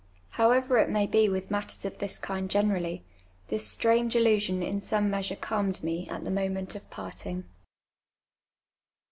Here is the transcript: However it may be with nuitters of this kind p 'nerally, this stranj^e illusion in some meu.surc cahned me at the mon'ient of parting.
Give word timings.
However 0.29 0.79
it 0.79 0.89
may 0.89 1.05
be 1.05 1.29
with 1.29 1.49
nuitters 1.51 1.85
of 1.85 1.99
this 1.99 2.17
kind 2.17 2.49
p 2.49 2.57
'nerally, 2.57 3.03
this 3.49 3.77
stranj^e 3.77 4.15
illusion 4.15 4.63
in 4.63 4.81
some 4.81 5.11
meu.surc 5.11 5.41
cahned 5.41 5.83
me 5.83 6.09
at 6.09 6.23
the 6.23 6.31
mon'ient 6.31 6.73
of 6.73 6.89
parting. 6.89 7.43